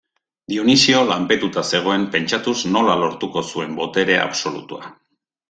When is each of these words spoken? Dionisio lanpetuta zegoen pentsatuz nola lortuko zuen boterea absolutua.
Dionisio 0.51 1.01
lanpetuta 1.09 1.63
zegoen 1.73 2.07
pentsatuz 2.15 2.55
nola 2.77 2.97
lortuko 3.03 3.45
zuen 3.53 3.79
boterea 3.83 4.27
absolutua. 4.33 4.91